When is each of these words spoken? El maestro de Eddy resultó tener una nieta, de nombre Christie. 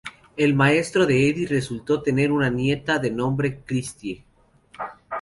El 0.35 0.55
maestro 0.55 1.05
de 1.05 1.29
Eddy 1.29 1.45
resultó 1.45 2.01
tener 2.01 2.31
una 2.31 2.49
nieta, 2.49 2.97
de 2.97 3.11
nombre 3.11 3.61
Christie. 3.63 4.25